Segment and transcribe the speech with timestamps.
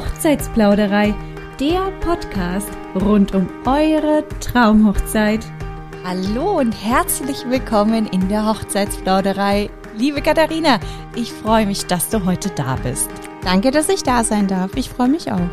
[0.00, 1.14] Hochzeitsplauderei,
[1.60, 5.44] der Podcast rund um eure Traumhochzeit.
[6.02, 9.68] Hallo und herzlich willkommen in der Hochzeitsplauderei.
[9.94, 10.80] Liebe Katharina,
[11.16, 13.10] ich freue mich, dass du heute da bist.
[13.44, 14.74] Danke, dass ich da sein darf.
[14.74, 15.50] Ich freue mich auch.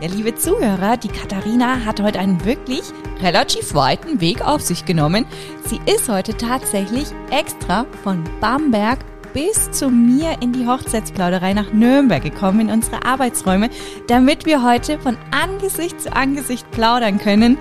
[0.00, 2.82] Ja, liebe Zuhörer, die Katharina hat heute einen wirklich
[3.20, 5.26] relativ weiten Weg auf sich genommen.
[5.66, 9.00] Sie ist heute tatsächlich extra von Bamberg
[9.36, 13.68] bis zu mir in die Hochzeitsplauderei nach Nürnberg gekommen, in unsere Arbeitsräume,
[14.06, 17.58] damit wir heute von Angesicht zu Angesicht plaudern können.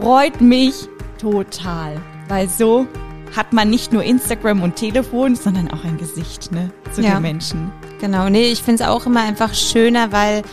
[0.00, 0.88] Freut mich
[1.20, 2.86] total, weil so
[3.34, 7.22] hat man nicht nur Instagram und Telefon, sondern auch ein Gesicht ne, zu ja, den
[7.22, 7.72] Menschen.
[8.00, 10.44] Genau, nee, ich finde es auch immer einfach schöner, weil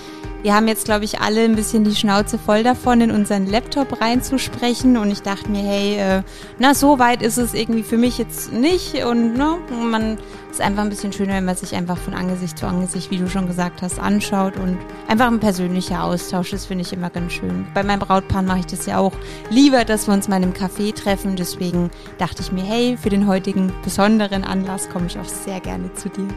[0.41, 4.01] wir haben jetzt, glaube ich, alle ein bisschen die Schnauze voll davon, in unseren Laptop
[4.01, 4.97] reinzusprechen.
[4.97, 6.23] Und ich dachte mir, hey, äh,
[6.59, 9.03] na, so weit ist es irgendwie für mich jetzt nicht.
[9.03, 10.17] Und ne, man
[10.51, 13.29] ist einfach ein bisschen schöner, wenn man sich einfach von Angesicht zu Angesicht, wie du
[13.29, 16.51] schon gesagt hast, anschaut und einfach ein persönlicher Austausch.
[16.51, 17.67] Das finde ich immer ganz schön.
[17.73, 19.13] Bei meinem Brautpaar mache ich das ja auch
[19.49, 21.35] lieber, dass wir uns mal in einem Café treffen.
[21.35, 25.93] Deswegen dachte ich mir, hey, für den heutigen besonderen Anlass komme ich auch sehr gerne
[25.93, 26.27] zu dir.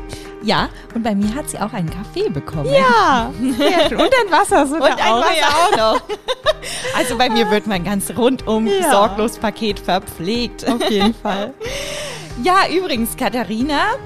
[0.43, 2.73] Ja, und bei mir hat sie auch einen Kaffee bekommen.
[2.73, 3.99] Ja, sehr schön.
[3.99, 5.25] Und ein Wasser sogar Und ein auch.
[5.25, 6.03] Wasser auch noch.
[6.97, 8.91] Also bei mir wird mein ganz rundum ja.
[8.91, 10.69] sorglos Paket verpflegt.
[10.69, 11.55] Auf jeden Fall.
[12.41, 13.97] Ja, übrigens, Katharina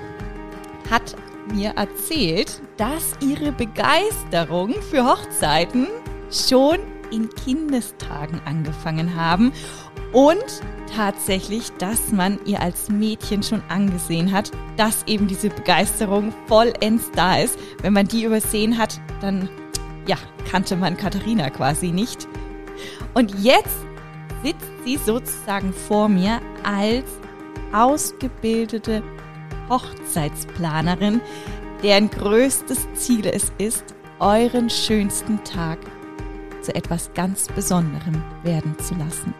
[0.90, 1.14] hat
[1.54, 5.86] mir erzählt, dass ihre Begeisterung für Hochzeiten
[6.30, 6.78] schon
[7.12, 9.52] in Kindestagen angefangen haben
[10.12, 10.44] und
[10.94, 17.38] tatsächlich, dass man ihr als Mädchen schon angesehen hat, dass eben diese Begeisterung vollends da
[17.38, 17.56] ist.
[17.82, 19.48] Wenn man die übersehen hat, dann
[20.08, 20.16] ja,
[20.50, 22.26] kannte man Katharina quasi nicht.
[23.14, 23.76] Und jetzt
[24.42, 27.04] sitzt sie sozusagen vor mir als
[27.72, 29.02] ausgebildete
[29.68, 31.20] Hochzeitsplanerin,
[31.82, 35.78] deren größtes Ziel es ist, euren schönsten Tag
[36.62, 39.34] zu etwas ganz Besonderem werden zu lassen.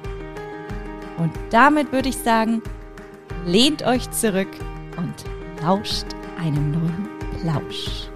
[1.19, 2.63] Und damit würde ich sagen,
[3.45, 4.51] lehnt euch zurück
[4.97, 5.15] und
[5.63, 6.07] lauscht
[6.39, 7.09] einem neuen
[7.41, 8.11] Plausch.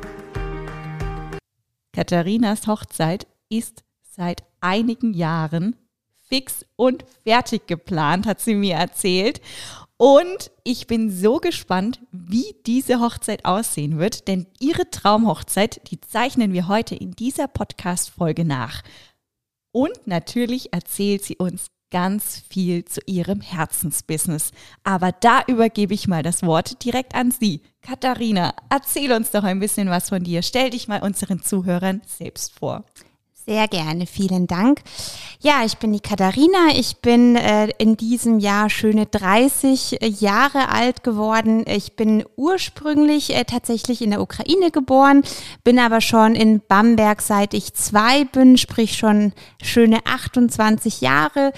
[1.92, 5.76] Katharinas Hochzeit ist seit einigen Jahren
[6.30, 9.40] fix und fertig geplant, hat sie mir erzählt.
[10.00, 16.54] Und ich bin so gespannt, wie diese Hochzeit aussehen wird, denn ihre Traumhochzeit, die zeichnen
[16.54, 18.80] wir heute in dieser Podcast-Folge nach.
[19.72, 24.52] Und natürlich erzählt sie uns ganz viel zu ihrem Herzensbusiness.
[24.84, 27.60] Aber da übergebe ich mal das Wort direkt an Sie.
[27.82, 30.40] Katharina, erzähl uns doch ein bisschen was von dir.
[30.40, 32.86] Stell dich mal unseren Zuhörern selbst vor.
[33.46, 34.82] Sehr gerne, vielen Dank.
[35.40, 36.74] Ja, ich bin die Katharina.
[36.76, 41.64] Ich bin äh, in diesem Jahr schöne 30 Jahre alt geworden.
[41.66, 45.22] Ich bin ursprünglich äh, tatsächlich in der Ukraine geboren,
[45.64, 51.52] bin aber schon in Bamberg seit ich zwei bin, sprich schon schöne 28 Jahre.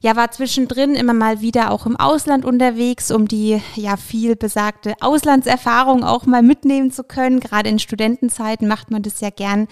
[0.00, 4.94] Ja, war zwischendrin immer mal wieder auch im Ausland unterwegs, um die ja viel besagte
[5.00, 7.38] Auslandserfahrung auch mal mitnehmen zu können.
[7.38, 9.68] Gerade in Studentenzeiten macht man das ja gern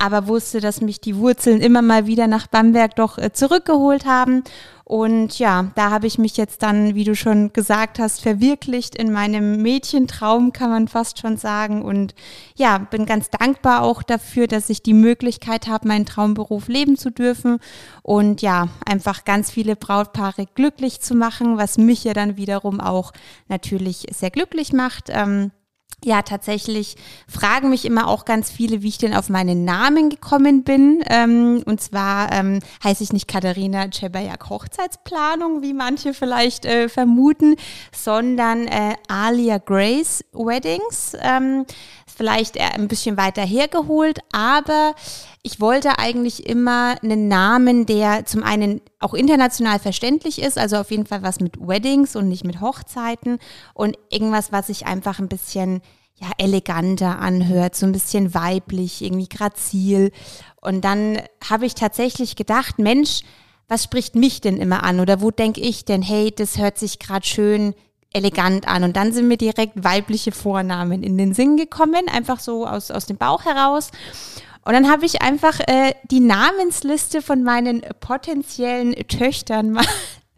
[0.00, 4.42] aber wusste, dass mich die Wurzeln immer mal wieder nach Bamberg doch äh, zurückgeholt haben.
[4.84, 9.12] Und ja, da habe ich mich jetzt dann, wie du schon gesagt hast, verwirklicht in
[9.12, 11.82] meinem Mädchentraum, kann man fast schon sagen.
[11.82, 12.14] Und
[12.56, 17.10] ja, bin ganz dankbar auch dafür, dass ich die Möglichkeit habe, meinen Traumberuf leben zu
[17.10, 17.58] dürfen.
[18.02, 23.12] Und ja, einfach ganz viele Brautpaare glücklich zu machen, was mich ja dann wiederum auch
[23.46, 25.04] natürlich sehr glücklich macht.
[25.10, 25.52] Ähm,
[26.04, 26.96] ja, tatsächlich
[27.28, 31.02] fragen mich immer auch ganz viele, wie ich denn auf meinen Namen gekommen bin.
[31.08, 37.56] Ähm, und zwar ähm, heiße ich nicht Katharina Cebayak Hochzeitsplanung, wie manche vielleicht äh, vermuten,
[37.92, 41.16] sondern äh, Alia Grace Weddings.
[41.20, 41.66] Ähm,
[42.20, 44.94] vielleicht ein bisschen weiter hergeholt, aber
[45.42, 50.90] ich wollte eigentlich immer einen Namen, der zum einen auch international verständlich ist, also auf
[50.90, 53.38] jeden Fall was mit Weddings und nicht mit Hochzeiten
[53.72, 55.80] und irgendwas, was sich einfach ein bisschen
[56.16, 60.12] ja, eleganter anhört, so ein bisschen weiblich, irgendwie grazil.
[60.60, 63.22] Und dann habe ich tatsächlich gedacht, Mensch,
[63.66, 65.00] was spricht mich denn immer an?
[65.00, 67.74] Oder wo denke ich denn, hey, das hört sich gerade schön
[68.12, 68.84] elegant an.
[68.84, 73.06] Und dann sind mir direkt weibliche Vornamen in den Sinn gekommen, einfach so aus, aus
[73.06, 73.90] dem Bauch heraus.
[74.64, 79.84] Und dann habe ich einfach äh, die Namensliste von meinen potenziellen Töchtern mal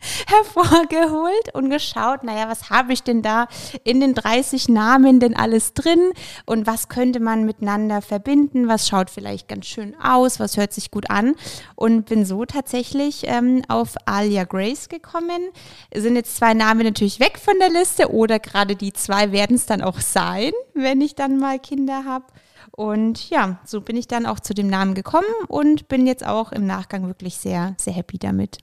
[0.26, 3.49] hervorgeholt und geschaut, naja, was habe ich denn da
[3.84, 6.12] in den 30 Namen denn alles drin
[6.46, 10.90] und was könnte man miteinander verbinden, was schaut vielleicht ganz schön aus, was hört sich
[10.90, 11.34] gut an
[11.75, 15.50] und bin so tatsächlich ähm, auf Alia Grace gekommen.
[15.94, 19.66] Sind jetzt zwei Namen natürlich weg von der Liste oder gerade die zwei werden es
[19.66, 22.26] dann auch sein, wenn ich dann mal Kinder habe.
[22.70, 26.52] Und ja, so bin ich dann auch zu dem Namen gekommen und bin jetzt auch
[26.52, 28.58] im Nachgang wirklich sehr, sehr happy damit.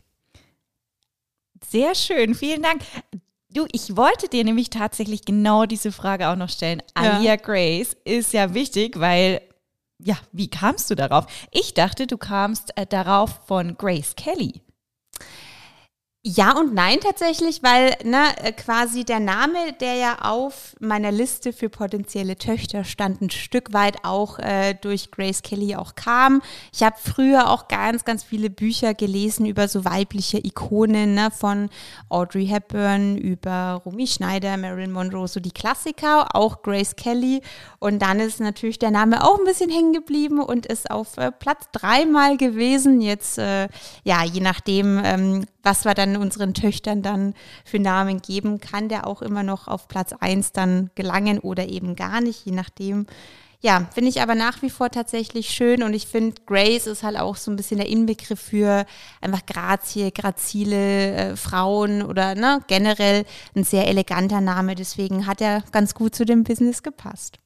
[1.68, 2.82] Sehr schön, vielen Dank.
[3.52, 6.84] Du, ich wollte dir nämlich tatsächlich genau diese Frage auch noch stellen.
[6.96, 7.14] Ja.
[7.14, 9.42] Alia Grace ist ja wichtig, weil,
[9.98, 11.26] ja, wie kamst du darauf?
[11.52, 14.62] Ich dachte, du kamst äh, darauf von Grace Kelly.
[16.22, 21.54] Ja und nein tatsächlich, weil ne, äh, quasi der Name, der ja auf meiner Liste
[21.54, 26.42] für potenzielle Töchter stand, ein Stück weit auch äh, durch Grace Kelly auch kam.
[26.74, 31.70] Ich habe früher auch ganz, ganz viele Bücher gelesen über so weibliche Ikonen, ne, von
[32.10, 37.42] Audrey Hepburn über Romy Schneider, Marilyn Monroe, so die Klassiker, auch Grace Kelly.
[37.80, 41.32] Und dann ist natürlich der Name auch ein bisschen hängen geblieben und ist auf äh,
[41.32, 43.00] Platz dreimal gewesen.
[43.00, 43.70] Jetzt, äh,
[44.04, 47.34] ja, je nachdem, ähm, was wir dann unseren Töchtern dann
[47.66, 51.96] für Namen geben, kann der auch immer noch auf Platz 1 dann gelangen oder eben
[51.96, 53.06] gar nicht, je nachdem.
[53.62, 57.20] Ja, finde ich aber nach wie vor tatsächlich schön und ich finde, Grace ist halt
[57.20, 58.86] auch so ein bisschen der Inbegriff für
[59.20, 63.26] einfach Grazie, grazile äh, Frauen oder ne, generell
[63.56, 64.76] ein sehr eleganter Name.
[64.76, 67.38] Deswegen hat er ganz gut zu dem Business gepasst.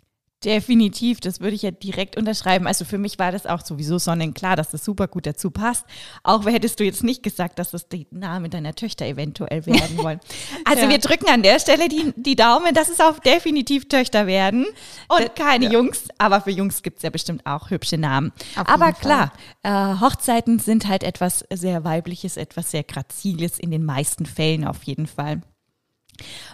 [0.43, 2.67] Definitiv, das würde ich ja direkt unterschreiben.
[2.67, 5.85] Also für mich war das auch sowieso sonnenklar, dass das super gut dazu passt.
[6.23, 10.19] Auch hättest du jetzt nicht gesagt, dass das die Name deiner Töchter eventuell werden wollen.
[10.65, 10.89] Also ja.
[10.89, 14.65] wir drücken an der Stelle die, die Daumen, dass es auch definitiv Töchter werden
[15.09, 15.71] und keine ja.
[15.71, 16.07] Jungs.
[16.17, 18.31] Aber für Jungs gibt es ja bestimmt auch hübsche Namen.
[18.55, 23.83] Auf Aber klar, äh, Hochzeiten sind halt etwas sehr Weibliches, etwas sehr Graziles in den
[23.83, 25.41] meisten Fällen auf jeden Fall.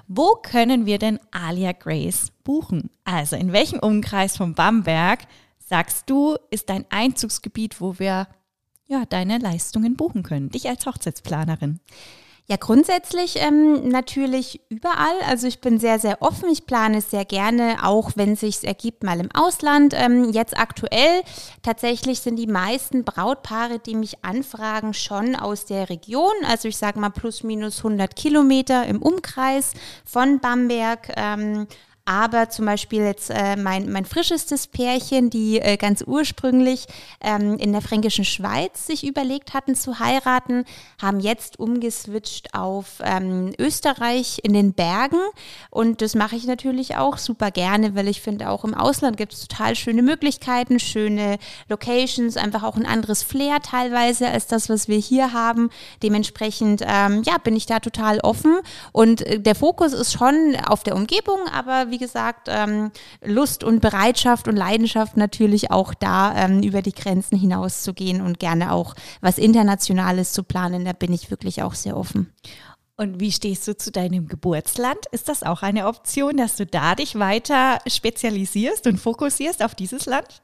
[0.07, 2.89] Wo können wir denn Alia Grace buchen?
[3.03, 5.21] Also in welchem Umkreis von Bamberg
[5.59, 8.27] sagst du, ist dein Einzugsgebiet, wo wir
[8.87, 11.79] ja deine Leistungen buchen können, dich als Hochzeitsplanerin?
[12.51, 15.21] Ja, grundsätzlich ähm, natürlich überall.
[15.27, 16.49] Also ich bin sehr, sehr offen.
[16.49, 19.93] Ich plane sehr gerne, auch wenn sich ergibt, mal im Ausland.
[19.95, 21.21] Ähm, jetzt aktuell
[21.61, 26.33] tatsächlich sind die meisten Brautpaare, die mich anfragen, schon aus der Region.
[26.47, 29.73] Also ich sage mal plus minus 100 Kilometer im Umkreis
[30.03, 31.11] von Bamberg.
[31.17, 31.67] Ähm,
[32.09, 36.87] aber zum Beispiel jetzt äh, mein, mein frischestes Pärchen, die äh, ganz ursprünglich
[37.21, 40.65] ähm, in der fränkischen Schweiz sich überlegt hatten zu heiraten,
[40.99, 45.19] haben jetzt umgeswitcht auf ähm, Österreich in den Bergen.
[45.69, 49.33] Und das mache ich natürlich auch super gerne, weil ich finde, auch im Ausland gibt
[49.33, 54.87] es total schöne Möglichkeiten, schöne Locations, einfach auch ein anderes Flair teilweise als das, was
[54.87, 55.69] wir hier haben.
[56.01, 58.57] Dementsprechend, ähm, ja, bin ich da total offen.
[58.93, 62.91] Und äh, der Fokus ist schon auf der Umgebung, aber wie gesagt, ähm,
[63.23, 68.71] Lust und Bereitschaft und Leidenschaft natürlich auch da, ähm, über die Grenzen hinauszugehen und gerne
[68.71, 70.85] auch was Internationales zu planen.
[70.85, 72.33] Da bin ich wirklich auch sehr offen.
[72.99, 75.05] Und wie stehst du zu deinem Geburtsland?
[75.11, 80.05] Ist das auch eine Option, dass du da dich weiter spezialisierst und fokussierst auf dieses
[80.05, 80.41] Land?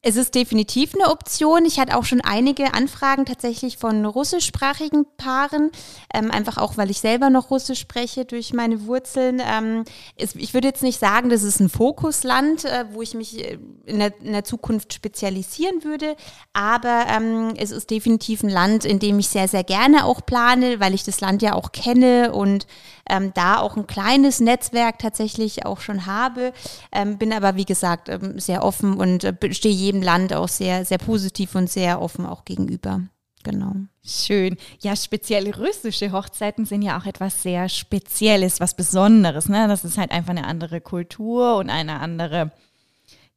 [0.00, 1.64] Es ist definitiv eine Option.
[1.64, 5.72] Ich hatte auch schon einige Anfragen tatsächlich von russischsprachigen Paaren,
[6.14, 9.42] ähm, einfach auch, weil ich selber noch Russisch spreche durch meine Wurzeln.
[9.44, 9.84] Ähm,
[10.14, 13.58] es, ich würde jetzt nicht sagen, das ist ein Fokusland, äh, wo ich mich äh,
[13.86, 16.14] in der, in der, Zukunft spezialisieren würde,
[16.52, 20.78] aber ähm, es ist definitiv ein Land, in dem ich sehr, sehr gerne auch plane,
[20.78, 22.68] weil ich das Land ja auch kenne und
[23.08, 26.52] ähm, da auch ein kleines Netzwerk tatsächlich auch schon habe.
[26.92, 30.84] Ähm, bin aber, wie gesagt, ähm, sehr offen und äh, stehe jedem Land auch sehr,
[30.84, 33.02] sehr positiv und sehr offen auch gegenüber.
[33.44, 33.72] Genau.
[34.04, 34.56] Schön.
[34.80, 39.48] Ja, spezielle russische Hochzeiten sind ja auch etwas sehr Spezielles, was Besonderes.
[39.48, 39.68] Ne?
[39.68, 42.50] Das ist halt einfach eine andere Kultur und eine andere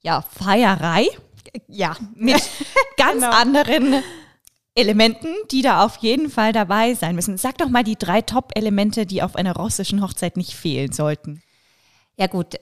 [0.02, 1.08] ja, Feierei.
[1.68, 2.36] Ja, mit
[2.98, 3.32] ganz genau.
[3.32, 4.04] anderen
[4.74, 7.38] Elementen, die da auf jeden Fall dabei sein müssen.
[7.38, 11.42] Sag doch mal die drei Top-Elemente, die auf einer russischen Hochzeit nicht fehlen sollten.
[12.22, 12.56] Ja gut,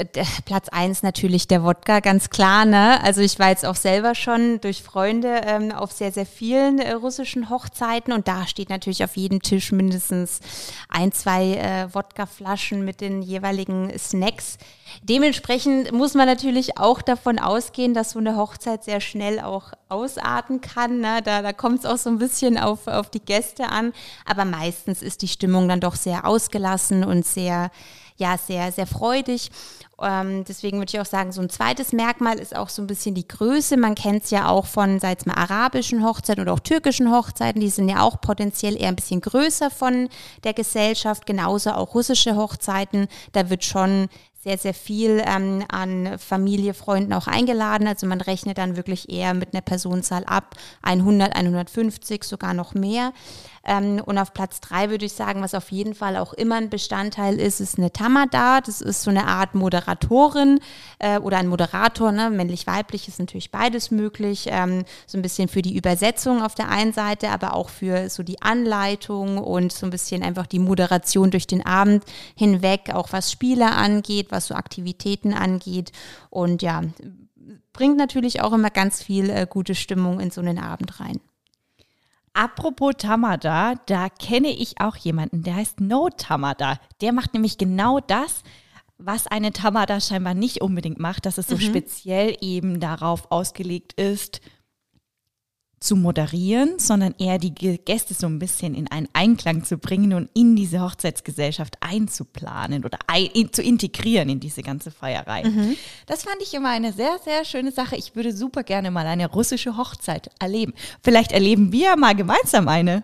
[0.46, 2.64] Platz eins natürlich der Wodka, ganz klar.
[2.64, 3.04] Ne?
[3.04, 6.94] Also ich war jetzt auch selber schon durch Freunde ähm, auf sehr, sehr vielen äh,
[6.94, 10.40] russischen Hochzeiten und da steht natürlich auf jedem Tisch mindestens
[10.88, 14.60] ein, zwei äh, Wodkaflaschen mit den jeweiligen Snacks.
[15.04, 20.62] Dementsprechend muss man natürlich auch davon ausgehen, dass so eine Hochzeit sehr schnell auch ausarten
[20.62, 21.02] kann.
[21.02, 21.20] Ne?
[21.22, 23.92] Da, da kommt es auch so ein bisschen auf, auf die Gäste an.
[24.26, 27.72] Aber meistens ist die Stimmung dann doch sehr ausgelassen und sehr,
[28.20, 29.50] ja, sehr, sehr freudig.
[30.02, 33.16] Ähm, deswegen würde ich auch sagen, so ein zweites Merkmal ist auch so ein bisschen
[33.16, 33.78] die Größe.
[33.78, 37.62] Man kennt es ja auch von, sei es mal arabischen Hochzeiten oder auch türkischen Hochzeiten,
[37.62, 40.10] die sind ja auch potenziell eher ein bisschen größer von
[40.44, 43.08] der Gesellschaft, genauso auch russische Hochzeiten.
[43.32, 44.10] Da wird schon
[44.42, 47.88] sehr, sehr viel ähm, an Familie, Freunden auch eingeladen.
[47.88, 53.12] Also man rechnet dann wirklich eher mit einer Personenzahl ab 100, 150, sogar noch mehr.
[53.66, 56.70] Ähm, und auf Platz drei würde ich sagen, was auf jeden Fall auch immer ein
[56.70, 58.62] Bestandteil ist, ist eine Tamada.
[58.62, 60.60] Das ist so eine Art Moderatorin
[61.00, 62.30] äh, oder ein Moderator, ne?
[62.30, 64.48] männlich-weiblich ist natürlich beides möglich.
[64.50, 68.24] Ähm, so ein bisschen für die Übersetzung auf der einen Seite, aber auch für so
[68.24, 72.04] die Anleitung und so ein bisschen einfach die Moderation durch den Abend
[72.36, 75.92] hinweg, auch was Spiele angeht, was so Aktivitäten angeht.
[76.30, 76.84] Und ja,
[77.74, 81.20] bringt natürlich auch immer ganz viel äh, gute Stimmung in so einen Abend rein.
[82.34, 86.80] Apropos Tamada, da kenne ich auch jemanden, der heißt No Tamada.
[87.02, 88.44] Der macht nämlich genau das,
[88.98, 91.62] was eine Tamada scheinbar nicht unbedingt macht, dass es so mhm.
[91.62, 94.42] speziell eben darauf ausgelegt ist,
[95.80, 100.30] zu moderieren, sondern eher die Gäste so ein bisschen in einen Einklang zu bringen und
[100.34, 105.44] in diese Hochzeitsgesellschaft einzuplanen oder ein, zu integrieren in diese ganze Feierei.
[105.44, 105.76] Mhm.
[106.06, 107.96] Das fand ich immer eine sehr, sehr schöne Sache.
[107.96, 110.74] Ich würde super gerne mal eine russische Hochzeit erleben.
[111.04, 113.04] Vielleicht erleben wir mal gemeinsam eine.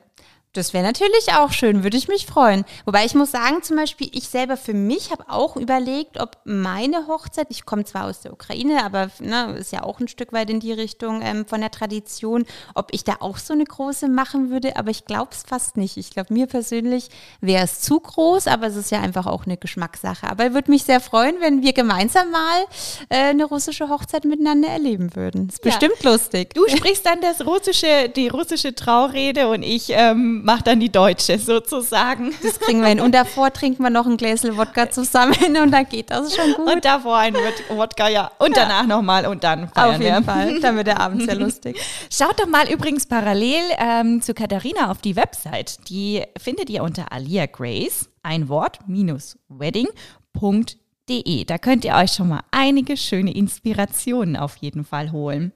[0.57, 2.63] Das wäre natürlich auch schön, würde ich mich freuen.
[2.85, 7.07] Wobei ich muss sagen, zum Beispiel, ich selber für mich habe auch überlegt, ob meine
[7.07, 10.49] Hochzeit, ich komme zwar aus der Ukraine, aber ne, ist ja auch ein Stück weit
[10.49, 14.49] in die Richtung ähm, von der Tradition, ob ich da auch so eine große machen
[14.49, 15.97] würde, aber ich glaube es fast nicht.
[15.97, 17.09] Ich glaube, mir persönlich
[17.41, 20.29] wäre es zu groß, aber es ist ja einfach auch eine Geschmackssache.
[20.29, 22.65] Aber ich würde mich sehr freuen, wenn wir gemeinsam mal
[23.09, 25.49] äh, eine russische Hochzeit miteinander erleben würden.
[25.49, 25.71] Ist ja.
[25.71, 26.53] bestimmt lustig.
[26.53, 31.39] Du sprichst dann das russische, die russische Traurede und ich ähm, macht dann die Deutsche
[31.39, 32.31] sozusagen.
[32.43, 32.99] Das kriegen wir hin.
[32.99, 36.71] Und davor trinken wir noch ein Gläsel Wodka zusammen und dann geht das schon gut.
[36.71, 37.35] Und davor ein
[37.69, 38.31] Wodka, ja.
[38.37, 38.87] Und danach ja.
[38.87, 40.23] nochmal und dann feiern Auf jeden wir.
[40.23, 40.59] Fall.
[40.59, 41.81] Dann wird der Abend sehr lustig.
[42.11, 45.89] Schaut doch mal übrigens parallel ähm, zu Katharina auf die Website.
[45.89, 51.45] Die findet ihr unter Alia Grace, ein Wort, minus wedding.de.
[51.45, 55.53] Da könnt ihr euch schon mal einige schöne Inspirationen auf jeden Fall holen.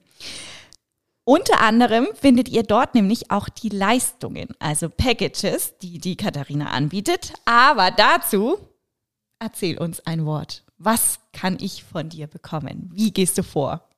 [1.29, 7.33] Unter anderem findet ihr dort nämlich auch die Leistungen, also Packages, die die Katharina anbietet.
[7.45, 8.57] Aber dazu
[9.37, 10.63] erzähl uns ein Wort.
[10.79, 12.89] Was kann ich von dir bekommen?
[12.95, 13.88] Wie gehst du vor?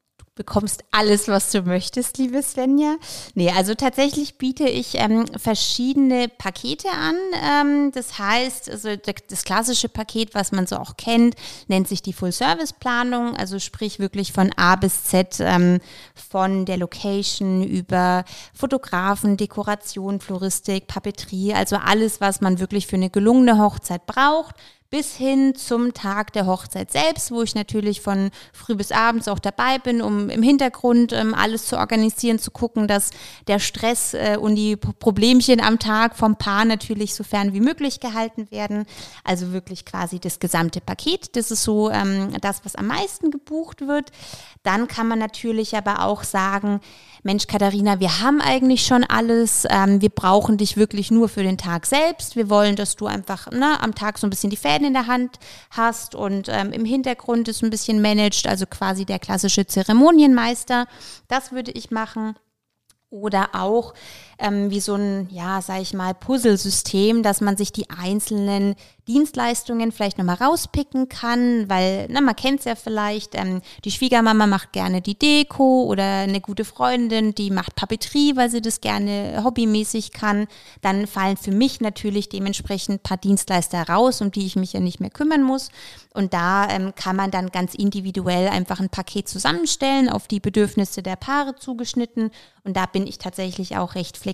[0.41, 2.95] Bekommst alles, was du möchtest, liebe Svenja.
[3.35, 7.15] Nee, also tatsächlich biete ich ähm, verschiedene Pakete an.
[7.45, 11.35] Ähm, das heißt, also das klassische Paket, was man so auch kennt,
[11.67, 13.35] nennt sich die Full-Service-Planung.
[13.35, 15.79] Also sprich wirklich von A bis Z, ähm,
[16.15, 21.53] von der Location über Fotografen, Dekoration, Floristik, Papeterie.
[21.53, 24.55] Also alles, was man wirklich für eine gelungene Hochzeit braucht
[24.91, 29.39] bis hin zum Tag der Hochzeit selbst, wo ich natürlich von früh bis abends auch
[29.39, 33.11] dabei bin, um im Hintergrund ähm, alles zu organisieren, zu gucken, dass
[33.47, 38.01] der Stress äh, und die Problemchen am Tag vom Paar natürlich so fern wie möglich
[38.01, 38.85] gehalten werden.
[39.23, 41.37] Also wirklich quasi das gesamte Paket.
[41.37, 44.11] Das ist so ähm, das, was am meisten gebucht wird.
[44.63, 46.81] Dann kann man natürlich aber auch sagen,
[47.23, 49.65] Mensch, Katharina, wir haben eigentlich schon alles.
[49.69, 52.35] Ähm, wir brauchen dich wirklich nur für den Tag selbst.
[52.35, 55.07] Wir wollen, dass du einfach ne, am Tag so ein bisschen die Fäden in der
[55.07, 60.87] Hand hast und ähm, im Hintergrund es ein bisschen managt, also quasi der klassische Zeremonienmeister.
[61.27, 62.35] Das würde ich machen.
[63.09, 63.93] Oder auch
[64.41, 68.75] ähm, wie so ein, ja, sag ich mal, Puzzlesystem, dass man sich die einzelnen
[69.07, 74.47] Dienstleistungen vielleicht nochmal rauspicken kann, weil, na, man kennt es ja vielleicht, ähm, die Schwiegermama
[74.47, 79.41] macht gerne die Deko oder eine gute Freundin, die macht Papeterie, weil sie das gerne
[79.43, 80.47] hobbymäßig kann.
[80.81, 84.79] Dann fallen für mich natürlich dementsprechend ein paar Dienstleister raus, um die ich mich ja
[84.79, 85.69] nicht mehr kümmern muss.
[86.13, 91.01] Und da ähm, kann man dann ganz individuell einfach ein Paket zusammenstellen, auf die Bedürfnisse
[91.01, 92.31] der Paare zugeschnitten.
[92.63, 94.30] Und da bin ich tatsächlich auch recht flexibel,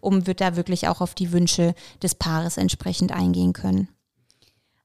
[0.00, 3.88] um wird da wirklich auch auf die Wünsche des Paares entsprechend eingehen können.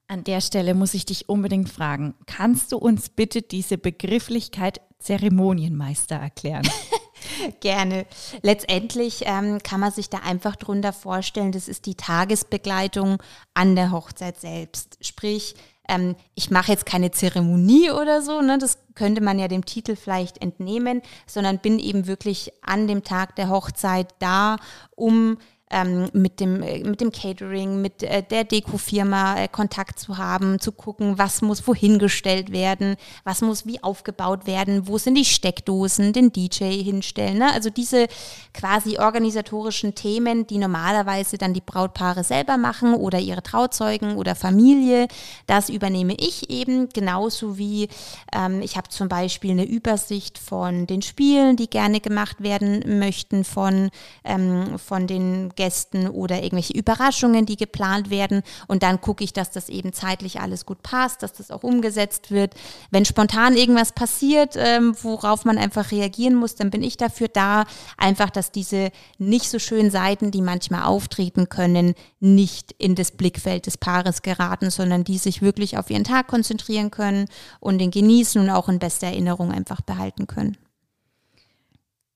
[0.08, 6.16] An der Stelle muss ich dich unbedingt fragen, kannst du uns bitte diese Begrifflichkeit Zeremonienmeister
[6.16, 6.68] erklären?
[7.60, 8.06] Gerne.
[8.42, 13.22] Letztendlich ähm, kann man sich da einfach drunter vorstellen, das ist die Tagesbegleitung
[13.54, 14.98] an der Hochzeit selbst.
[15.00, 15.54] Sprich,
[15.88, 19.96] ähm, ich mache jetzt keine Zeremonie oder so, ne, das könnte man ja dem Titel
[19.96, 24.56] vielleicht entnehmen, sondern bin eben wirklich an dem Tag der Hochzeit da,
[24.94, 25.38] um
[25.72, 30.60] ähm, mit, dem, äh, mit dem Catering, mit äh, der Dekofirma äh, Kontakt zu haben,
[30.60, 35.24] zu gucken, was muss wohin gestellt werden, was muss wie aufgebaut werden, wo sind die
[35.24, 37.38] Steckdosen, den DJ hinstellen.
[37.38, 37.52] Ne?
[37.52, 38.06] Also diese
[38.52, 45.08] quasi organisatorischen Themen, die normalerweise dann die Brautpaare selber machen oder ihre Trauzeugen oder Familie,
[45.46, 47.88] das übernehme ich eben genauso wie
[48.34, 53.44] ähm, ich habe zum Beispiel eine Übersicht von den Spielen, die gerne gemacht werden möchten,
[53.44, 53.90] von,
[54.24, 58.42] ähm, von den Gästen oder irgendwelche Überraschungen, die geplant werden.
[58.66, 62.32] Und dann gucke ich, dass das eben zeitlich alles gut passt, dass das auch umgesetzt
[62.32, 62.54] wird.
[62.90, 67.64] Wenn spontan irgendwas passiert, ähm, worauf man einfach reagieren muss, dann bin ich dafür da,
[67.96, 73.66] einfach, dass diese nicht so schönen Seiten, die manchmal auftreten können, nicht in das Blickfeld
[73.66, 77.26] des Paares geraten, sondern die sich wirklich auf ihren Tag konzentrieren können
[77.60, 80.56] und den genießen und auch in bester Erinnerung einfach behalten können.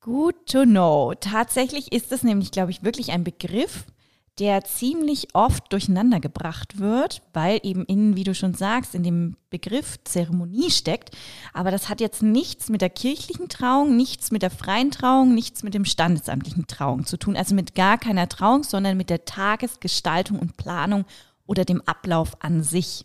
[0.06, 1.14] Good to know.
[1.18, 3.86] Tatsächlich ist es nämlich, glaube ich, wirklich ein Begriff,
[4.38, 9.36] der ziemlich oft durcheinander gebracht wird, weil eben in, wie du schon sagst, in dem
[9.50, 11.10] Begriff Zeremonie steckt.
[11.52, 15.64] Aber das hat jetzt nichts mit der kirchlichen Trauung, nichts mit der freien Trauung, nichts
[15.64, 17.36] mit dem standesamtlichen Trauung zu tun.
[17.36, 21.04] Also mit gar keiner Trauung, sondern mit der Tagesgestaltung und Planung
[21.46, 23.04] oder dem Ablauf an sich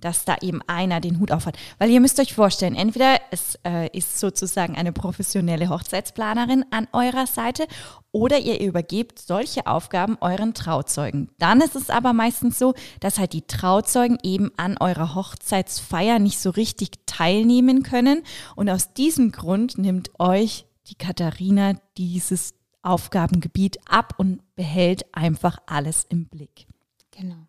[0.00, 1.56] dass da eben einer den Hut aufhat.
[1.78, 7.26] Weil ihr müsst euch vorstellen, entweder es äh, ist sozusagen eine professionelle Hochzeitsplanerin an eurer
[7.26, 7.66] Seite
[8.12, 11.30] oder ihr übergebt solche Aufgaben euren Trauzeugen.
[11.38, 16.38] Dann ist es aber meistens so, dass halt die Trauzeugen eben an eurer Hochzeitsfeier nicht
[16.38, 18.22] so richtig teilnehmen können
[18.56, 26.06] und aus diesem Grund nimmt euch die Katharina dieses Aufgabengebiet ab und behält einfach alles
[26.08, 26.66] im Blick.
[27.10, 27.48] Genau.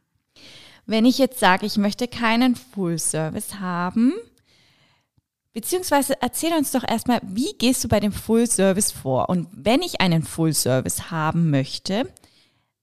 [0.89, 4.12] Wenn ich jetzt sage, ich möchte keinen Full Service haben,
[5.53, 9.29] beziehungsweise erzähl uns doch erstmal, wie gehst du bei dem Full Service vor?
[9.29, 12.12] Und wenn ich einen Full Service haben möchte,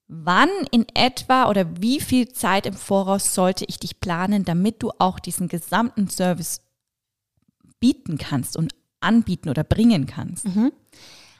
[0.06, 4.92] wann in etwa oder wie viel Zeit im Voraus sollte ich dich planen, damit du
[5.00, 6.60] auch diesen gesamten Service
[7.80, 10.46] bieten kannst und anbieten oder bringen kannst?
[10.46, 10.70] Mhm.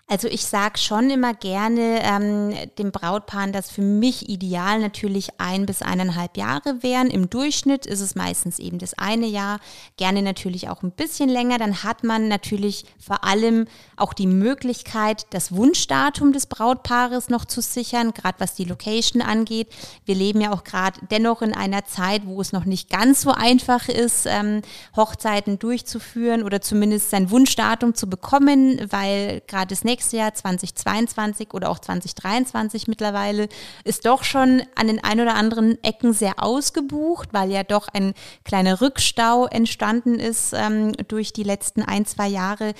[0.09, 5.67] Also ich sage schon immer gerne ähm, dem Brautpaaren, dass für mich ideal natürlich ein
[5.67, 7.11] bis eineinhalb Jahre wären.
[7.11, 9.59] Im Durchschnitt ist es meistens eben das eine Jahr,
[9.97, 11.59] gerne natürlich auch ein bisschen länger.
[11.59, 17.61] Dann hat man natürlich vor allem auch die Möglichkeit, das Wunschdatum des Brautpaares noch zu
[17.61, 19.67] sichern, gerade was die Location angeht.
[20.05, 23.33] Wir leben ja auch gerade dennoch in einer Zeit, wo es noch nicht ganz so
[23.33, 24.63] einfach ist, ähm,
[24.95, 31.55] Hochzeiten durchzuführen oder zumindest sein Wunschdatum zu bekommen, weil gerade das nächste nächste Jahr 2022
[31.55, 33.49] oder auch 2023 mittlerweile
[33.83, 38.13] ist doch schon an den ein oder anderen Ecken sehr ausgebucht, weil ja doch ein
[38.45, 42.75] kleiner Rückstau entstanden ist ähm, durch die letzten ein, zwei Jahre.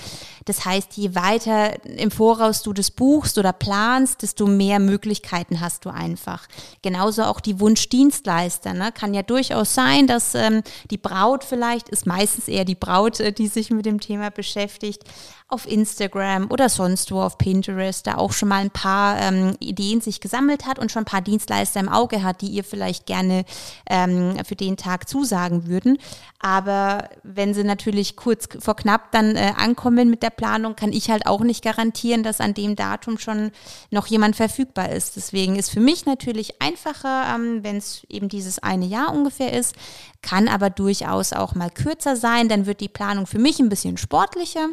[0.45, 5.87] Das heißt, je weiter im Voraus du das buchst oder planst, desto mehr Möglichkeiten hast
[5.87, 6.47] du einfach.
[6.83, 8.75] Genauso auch die Wunschdienstleister.
[8.75, 8.93] Ne?
[8.93, 13.33] Kann ja durchaus sein, dass ähm, die Braut vielleicht, ist meistens eher die Braut, äh,
[13.33, 15.03] die sich mit dem Thema beschäftigt,
[15.49, 20.01] auf Instagram oder sonst wo auf Pinterest da auch schon mal ein paar ähm, Ideen
[20.01, 23.45] sich gesammelt hat und schon ein paar Dienstleister im Auge hat, die ihr vielleicht gerne
[23.89, 25.99] ähm, für den Tag zusagen würden.
[26.41, 31.11] Aber wenn sie natürlich kurz vor knapp dann äh, ankommen mit der Planung, kann ich
[31.11, 33.53] halt auch nicht garantieren, dass an dem Datum schon
[33.93, 35.15] noch jemand verfügbar ist.
[35.15, 39.77] Deswegen ist für mich natürlich einfacher, ähm, wenn es eben dieses eine Jahr ungefähr ist,
[40.23, 42.49] kann aber durchaus auch mal kürzer sein.
[42.49, 44.71] Dann wird die Planung für mich ein bisschen sportlicher.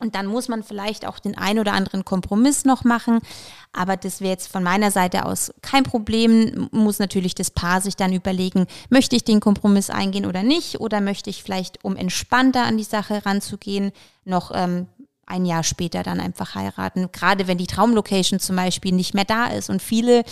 [0.00, 3.20] Und dann muss man vielleicht auch den ein oder anderen Kompromiss noch machen.
[3.72, 6.68] Aber das wäre jetzt von meiner Seite aus kein Problem.
[6.72, 10.80] Muss natürlich das Paar sich dann überlegen, möchte ich den Kompromiss eingehen oder nicht?
[10.80, 13.92] Oder möchte ich vielleicht, um entspannter an die Sache ranzugehen,
[14.24, 14.86] noch ähm,
[15.30, 17.10] ein Jahr später dann einfach heiraten.
[17.12, 19.70] Gerade wenn die Traumlocation zum Beispiel nicht mehr da ist.
[19.70, 20.24] Und viele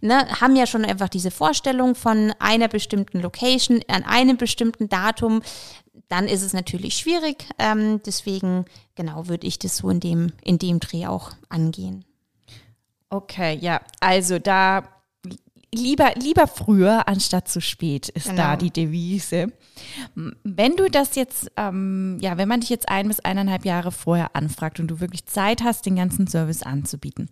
[0.00, 5.42] ne, haben ja schon einfach diese Vorstellung von einer bestimmten Location an einem bestimmten Datum
[6.14, 7.44] dann ist es natürlich schwierig.
[7.58, 12.04] Ähm, deswegen, genau, würde ich das so in dem, in dem Dreh auch angehen.
[13.10, 14.84] Okay, ja, also da
[15.74, 18.42] lieber, lieber früher anstatt zu spät ist genau.
[18.42, 19.48] da die Devise.
[20.44, 24.36] Wenn du das jetzt, ähm, ja, wenn man dich jetzt ein bis eineinhalb Jahre vorher
[24.36, 27.28] anfragt und du wirklich Zeit hast, den ganzen Service anzubieten,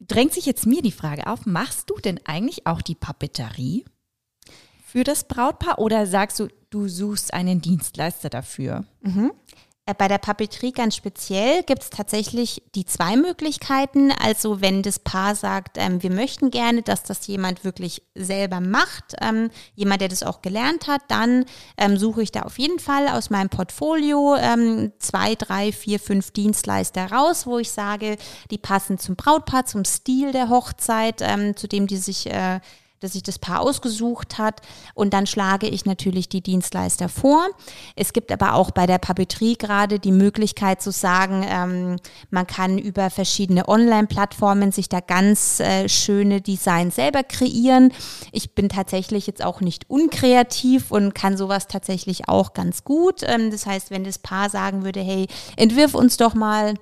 [0.00, 3.86] drängt sich jetzt mir die Frage auf, machst du denn eigentlich auch die Papeterie?
[4.88, 8.84] für das Brautpaar oder sagst du, du suchst einen Dienstleister dafür?
[9.02, 9.32] Mhm.
[9.88, 14.12] Äh, bei der Papeterie ganz speziell gibt es tatsächlich die zwei Möglichkeiten.
[14.12, 19.14] Also wenn das Paar sagt, ähm, wir möchten gerne, dass das jemand wirklich selber macht,
[19.22, 21.46] ähm, jemand, der das auch gelernt hat, dann
[21.78, 26.32] ähm, suche ich da auf jeden Fall aus meinem Portfolio ähm, zwei, drei, vier, fünf
[26.32, 28.18] Dienstleister raus, wo ich sage,
[28.50, 32.60] die passen zum Brautpaar, zum Stil der Hochzeit, ähm, zu dem die sich äh,
[33.00, 34.60] dass sich das Paar ausgesucht hat
[34.94, 37.46] und dann schlage ich natürlich die Dienstleister vor.
[37.96, 41.96] Es gibt aber auch bei der Papeterie gerade die Möglichkeit zu sagen, ähm,
[42.30, 47.92] man kann über verschiedene Online-Plattformen sich da ganz äh, schöne Designs selber kreieren.
[48.32, 53.22] Ich bin tatsächlich jetzt auch nicht unkreativ und kann sowas tatsächlich auch ganz gut.
[53.22, 56.74] Ähm, das heißt, wenn das Paar sagen würde, hey, entwirf uns doch mal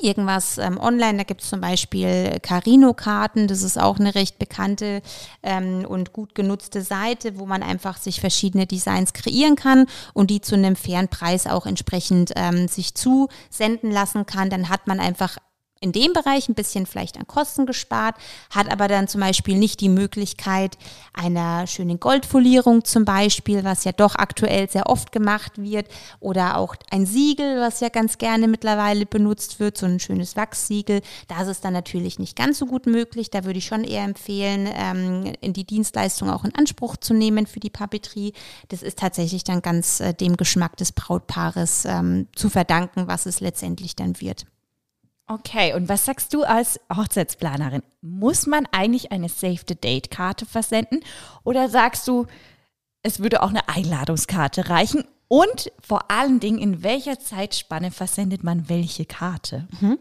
[0.00, 1.18] irgendwas ähm, online.
[1.18, 3.46] Da gibt es zum Beispiel Carino-Karten.
[3.46, 5.02] Das ist auch eine recht bekannte
[5.42, 10.40] ähm, und gut genutzte Seite, wo man einfach sich verschiedene Designs kreieren kann und die
[10.40, 14.50] zu einem fairen Preis auch entsprechend ähm, sich zusenden lassen kann.
[14.50, 15.38] Dann hat man einfach
[15.82, 18.14] in dem Bereich ein bisschen vielleicht an Kosten gespart,
[18.50, 20.78] hat aber dann zum Beispiel nicht die Möglichkeit
[21.12, 25.88] einer schönen Goldfolierung zum Beispiel, was ja doch aktuell sehr oft gemacht wird,
[26.20, 31.02] oder auch ein Siegel, was ja ganz gerne mittlerweile benutzt wird, so ein schönes Wachssiegel.
[31.28, 33.30] Da ist es dann natürlich nicht ganz so gut möglich.
[33.30, 37.46] Da würde ich schon eher empfehlen, ähm, in die Dienstleistung auch in Anspruch zu nehmen
[37.46, 38.32] für die Papeterie.
[38.68, 43.40] Das ist tatsächlich dann ganz äh, dem Geschmack des Brautpaares ähm, zu verdanken, was es
[43.40, 44.46] letztendlich dann wird.
[45.26, 47.82] Okay, und was sagst du als Hochzeitsplanerin?
[48.00, 51.00] Muss man eigentlich eine Save-the-Date-Karte versenden
[51.44, 52.26] oder sagst du,
[53.02, 55.04] es würde auch eine Einladungskarte reichen?
[55.28, 59.66] Und vor allen Dingen, in welcher Zeitspanne versendet man welche Karte?
[59.80, 59.98] Mhm.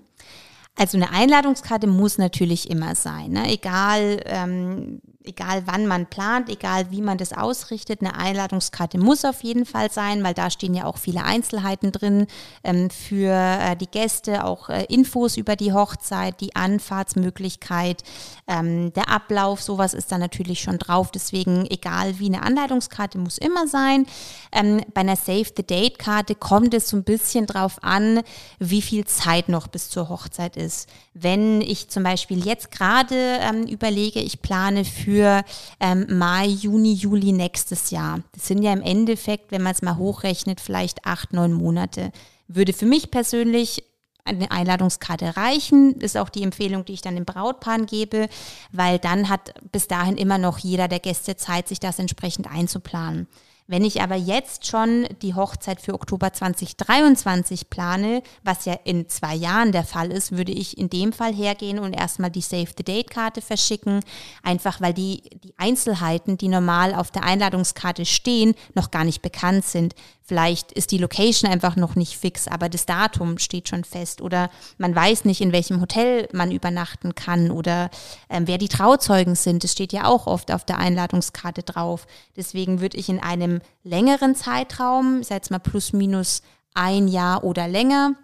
[0.75, 3.51] Also eine Einladungskarte muss natürlich immer sein, ne?
[3.51, 9.43] egal ähm, egal wann man plant, egal wie man das ausrichtet, eine Einladungskarte muss auf
[9.43, 12.27] jeden Fall sein, weil da stehen ja auch viele Einzelheiten drin
[12.63, 18.03] ähm, für äh, die Gäste, auch äh, Infos über die Hochzeit, die Anfahrtsmöglichkeit,
[18.47, 21.11] ähm, der Ablauf, sowas ist da natürlich schon drauf.
[21.11, 24.05] Deswegen, egal wie eine Anleitungskarte muss immer sein.
[24.51, 28.21] Ähm, bei einer Save the Date-Karte kommt es so ein bisschen drauf an,
[28.59, 30.89] wie viel Zeit noch bis zur Hochzeit ist.
[31.13, 35.43] Wenn ich zum Beispiel jetzt gerade ähm, überlege, ich plane für für
[35.81, 38.21] ähm, Mai, Juni, Juli nächstes Jahr.
[38.31, 42.13] Das sind ja im Endeffekt, wenn man es mal hochrechnet, vielleicht acht, neun Monate.
[42.47, 43.83] Würde für mich persönlich
[44.23, 48.29] eine Einladungskarte reichen, ist auch die Empfehlung, die ich dann dem Brautpaar gebe,
[48.71, 53.27] weil dann hat bis dahin immer noch jeder der Gäste Zeit, sich das entsprechend einzuplanen.
[53.71, 59.33] Wenn ich aber jetzt schon die Hochzeit für Oktober 2023 plane, was ja in zwei
[59.33, 62.83] Jahren der Fall ist, würde ich in dem Fall hergehen und erstmal die Save the
[62.83, 64.01] Date Karte verschicken,
[64.43, 69.63] einfach weil die, die Einzelheiten, die normal auf der Einladungskarte stehen, noch gar nicht bekannt
[69.63, 69.95] sind.
[70.21, 74.49] Vielleicht ist die Location einfach noch nicht fix, aber das Datum steht schon fest oder
[74.77, 77.89] man weiß nicht, in welchem Hotel man übernachten kann oder
[78.29, 79.63] ähm, wer die Trauzeugen sind.
[79.63, 82.05] Das steht ja auch oft auf der Einladungskarte drauf.
[82.35, 86.41] Deswegen würde ich in einem längeren Zeitraum, ich sage jetzt mal plus minus
[86.73, 88.15] ein Jahr oder länger,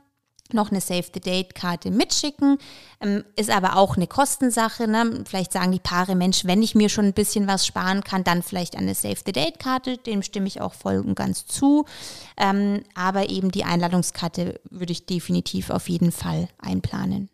[0.53, 2.57] noch eine Save-the-Date-Karte mitschicken.
[3.01, 4.87] Ähm, ist aber auch eine Kostensache.
[4.87, 5.23] Ne?
[5.25, 8.43] Vielleicht sagen die Paare, Mensch, wenn ich mir schon ein bisschen was sparen kann, dann
[8.43, 9.97] vielleicht eine Save-the-Date-Karte.
[9.97, 11.85] Dem stimme ich auch voll und ganz zu.
[12.37, 17.29] Ähm, aber eben die Einladungskarte würde ich definitiv auf jeden Fall einplanen.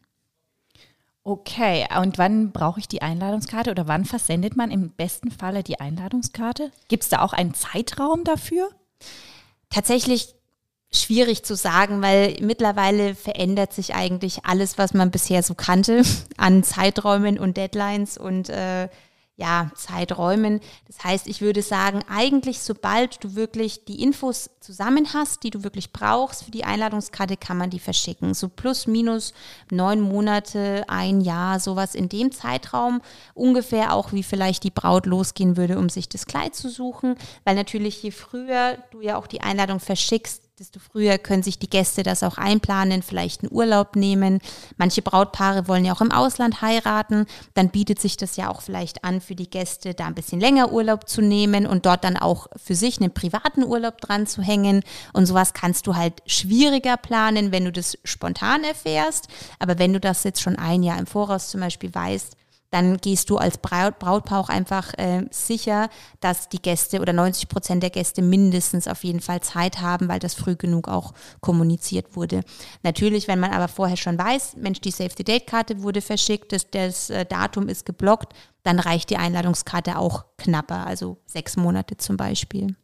[1.26, 5.80] Okay, und wann brauche ich die Einladungskarte oder wann versendet man im besten Falle die
[5.80, 6.72] Einladungskarte?
[6.90, 8.70] Gibt es da auch einen Zeitraum dafür?
[9.70, 10.36] Tatsächlich
[10.92, 16.04] schwierig zu sagen, weil mittlerweile verändert sich eigentlich alles, was man bisher so kannte
[16.38, 18.90] an Zeiträumen und Deadlines und äh,
[19.36, 20.60] ja, Zeiträumen.
[20.86, 25.63] Das heißt, ich würde sagen, eigentlich sobald du wirklich die Infos zusammen hast, die du
[25.63, 28.36] wirklich brauchst für die Einladungskarte, kann man die verschicken.
[28.36, 29.34] So plus, minus
[29.72, 33.02] neun Monate, ein Jahr, sowas in dem Zeitraum.
[33.34, 37.15] Ungefähr auch, wie vielleicht die Braut losgehen würde, um sich das Kleid zu suchen.
[37.43, 41.70] Weil natürlich, je früher du ja auch die Einladung verschickst, desto früher können sich die
[41.70, 44.39] Gäste das auch einplanen, vielleicht einen Urlaub nehmen.
[44.78, 47.26] Manche Brautpaare wollen ja auch im Ausland heiraten.
[47.56, 50.72] Dann bietet sich das ja auch vielleicht an für die Gäste, da ein bisschen länger
[50.72, 54.84] Urlaub zu nehmen und dort dann auch für sich einen privaten Urlaub dran zu hängen.
[55.12, 59.30] Und sowas kannst du halt schwieriger planen, wenn du das spontan erfährst.
[59.58, 62.38] Aber wenn du das jetzt schon ein Jahr im Voraus zum Beispiel weißt,
[62.74, 65.90] dann gehst du als Braut, Brautpaar auch einfach äh, sicher,
[66.22, 70.18] dass die Gäste oder 90 Prozent der Gäste mindestens auf jeden Fall Zeit haben, weil
[70.18, 72.42] das früh genug auch kommuniziert wurde.
[72.82, 77.28] Natürlich, wenn man aber vorher schon weiß, Mensch, die Safety-Date-Karte wurde verschickt, das, das äh,
[77.28, 78.34] Datum ist geblockt,
[78.64, 82.76] dann reicht die Einladungskarte auch knapper, also sechs Monate zum Beispiel.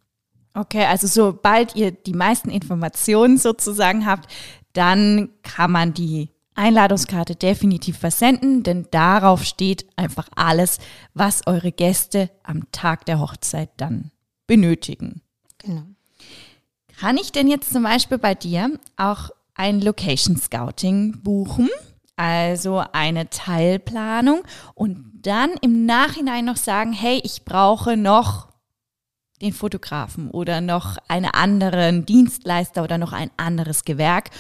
[0.53, 4.31] Okay, also sobald ihr die meisten Informationen sozusagen habt,
[4.73, 10.77] dann kann man die Einladungskarte definitiv versenden, denn darauf steht einfach alles,
[11.13, 14.11] was eure Gäste am Tag der Hochzeit dann
[14.45, 15.21] benötigen.
[15.57, 15.83] Genau.
[16.99, 21.69] Kann ich denn jetzt zum Beispiel bei dir auch ein Location Scouting buchen?
[22.17, 24.43] Also eine Teilplanung
[24.75, 28.49] und dann im Nachhinein noch sagen, hey, ich brauche noch
[29.41, 34.31] den Fotografen oder noch einen anderen Dienstleister oder noch ein anderes Gewerk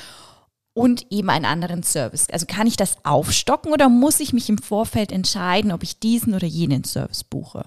[0.73, 2.27] und eben einen anderen Service.
[2.31, 6.33] Also kann ich das aufstocken oder muss ich mich im Vorfeld entscheiden, ob ich diesen
[6.33, 7.65] oder jenen Service buche?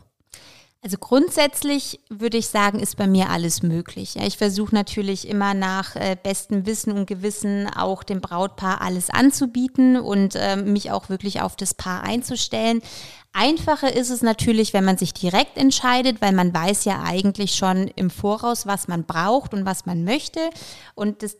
[0.84, 4.16] Also grundsätzlich würde ich sagen, ist bei mir alles möglich.
[4.16, 9.08] Ja, ich versuche natürlich immer nach äh, bestem Wissen und Gewissen auch dem Brautpaar alles
[9.08, 12.82] anzubieten und äh, mich auch wirklich auf das Paar einzustellen.
[13.32, 17.86] Einfacher ist es natürlich, wenn man sich direkt entscheidet, weil man weiß ja eigentlich schon
[17.94, 20.40] im Voraus, was man braucht und was man möchte.
[20.96, 21.36] Und das,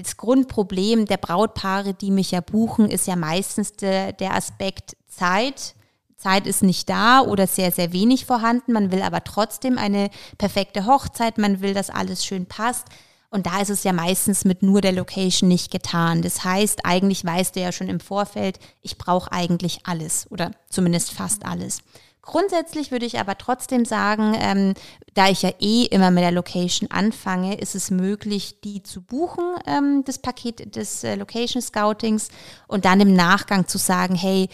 [0.00, 5.74] das Grundproblem der Brautpaare, die mich ja buchen, ist ja meistens de, der Aspekt Zeit
[6.18, 8.72] Zeit ist nicht da oder sehr, sehr wenig vorhanden.
[8.72, 11.38] Man will aber trotzdem eine perfekte Hochzeit.
[11.38, 12.86] Man will, dass alles schön passt.
[13.30, 16.22] Und da ist es ja meistens mit nur der Location nicht getan.
[16.22, 21.12] Das heißt, eigentlich weißt du ja schon im Vorfeld, ich brauche eigentlich alles oder zumindest
[21.12, 21.82] fast alles.
[22.28, 24.74] Grundsätzlich würde ich aber trotzdem sagen, ähm,
[25.14, 29.44] da ich ja eh immer mit der Location anfange, ist es möglich, die zu buchen,
[29.66, 32.28] ähm, das Paket des äh, Location Scoutings
[32.66, 34.50] und dann im Nachgang zu sagen, hey,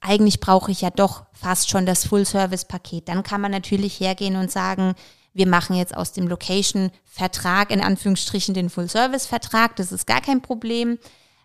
[0.00, 3.08] eigentlich brauche ich ja doch fast schon das Full-Service-Paket.
[3.08, 4.94] Dann kann man natürlich hergehen und sagen,
[5.34, 9.74] wir machen jetzt aus dem Location-Vertrag in Anführungsstrichen den Full-Service-Vertrag.
[9.74, 10.96] Das ist gar kein Problem.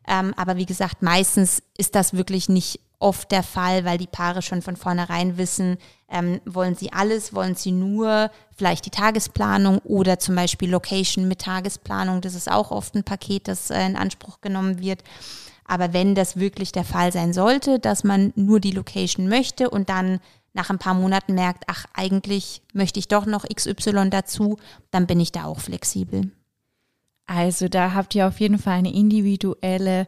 [0.08, 4.42] Ähm, aber wie gesagt, meistens ist das wirklich nicht oft der Fall, weil die Paare
[4.42, 5.78] schon von vornherein wissen,
[6.10, 11.40] ähm, wollen sie alles, wollen sie nur vielleicht die Tagesplanung oder zum Beispiel Location mit
[11.40, 12.22] Tagesplanung.
[12.22, 15.04] Das ist auch oft ein Paket, das äh, in Anspruch genommen wird.
[15.66, 19.90] Aber wenn das wirklich der Fall sein sollte, dass man nur die Location möchte und
[19.90, 20.20] dann
[20.54, 24.58] nach ein paar Monaten merkt, ach, eigentlich möchte ich doch noch XY dazu,
[24.92, 26.32] dann bin ich da auch flexibel.
[27.26, 30.08] Also da habt ihr auf jeden Fall eine individuelle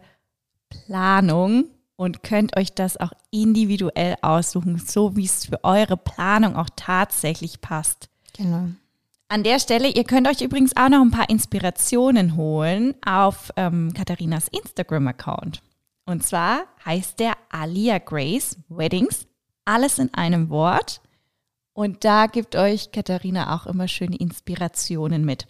[0.70, 6.70] Planung und könnt euch das auch individuell aussuchen, so wie es für eure Planung auch
[6.76, 8.10] tatsächlich passt.
[8.36, 8.70] Genau.
[9.30, 13.92] An der Stelle, ihr könnt euch übrigens auch noch ein paar Inspirationen holen auf ähm,
[13.94, 15.62] Katharinas Instagram-Account.
[16.06, 19.26] Und zwar heißt der Alia Grace Weddings,
[19.66, 21.02] alles in einem Wort.
[21.74, 25.48] Und da gibt euch Katharina auch immer schöne Inspirationen mit.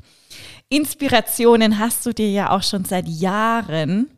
[0.69, 4.09] Inspirationen hast du dir ja auch schon seit Jahren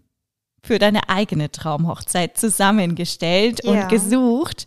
[0.65, 3.71] für deine eigene Traumhochzeit zusammengestellt ja.
[3.71, 4.65] und gesucht.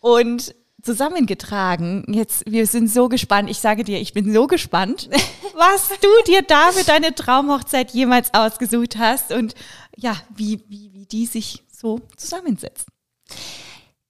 [0.00, 2.04] Und zusammengetragen.
[2.08, 3.50] Jetzt, wir sind so gespannt.
[3.50, 5.10] Ich sage dir, ich bin so gespannt,
[5.54, 9.54] was du dir da für deine Traumhochzeit jemals ausgesucht hast und
[9.96, 12.86] ja, wie, wie, wie die sich so zusammensetzt.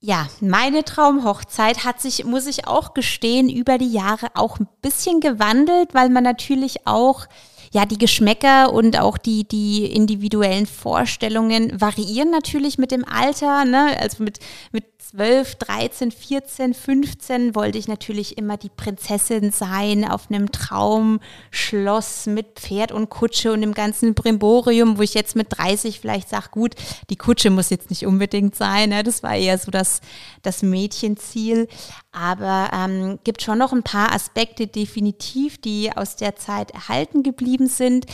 [0.01, 5.21] Ja, meine Traumhochzeit hat sich, muss ich auch gestehen, über die Jahre auch ein bisschen
[5.21, 7.27] gewandelt, weil man natürlich auch
[7.72, 13.64] ja, die Geschmäcker und auch die, die individuellen Vorstellungen variieren natürlich mit dem Alter.
[13.64, 13.96] Ne?
[14.00, 14.38] Also mit,
[14.72, 22.27] mit 12, 13, 14, 15 wollte ich natürlich immer die Prinzessin sein auf einem Traumschloss
[22.27, 26.49] mit Pferd und Kutsche und dem ganzen Brimborium, wo ich jetzt mit 30 vielleicht sage,
[26.51, 26.75] gut,
[27.09, 28.90] die Kutsche muss jetzt nicht unbedingt sein.
[28.90, 29.03] Ne?
[29.03, 30.03] Das war eher so das,
[30.42, 31.68] das Mädchenziel.
[32.12, 37.68] Aber ähm, gibt schon noch ein paar Aspekte definitiv, die aus der Zeit erhalten geblieben
[37.68, 38.05] sind.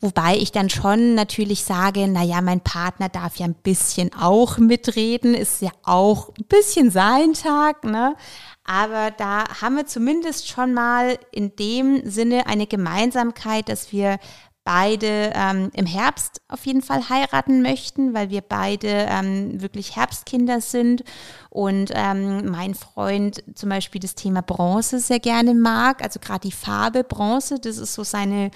[0.00, 5.34] Wobei ich dann schon natürlich sage, naja, mein Partner darf ja ein bisschen auch mitreden,
[5.34, 8.16] ist ja auch ein bisschen sein Tag, ne?
[8.64, 14.18] Aber da haben wir zumindest schon mal in dem Sinne eine Gemeinsamkeit, dass wir
[14.64, 20.60] beide ähm, im Herbst auf jeden Fall heiraten möchten, weil wir beide ähm, wirklich Herbstkinder
[20.60, 21.02] sind
[21.50, 26.52] und ähm, mein Freund zum Beispiel das Thema Bronze sehr gerne mag, also gerade die
[26.52, 28.52] Farbe Bronze, das ist so seine,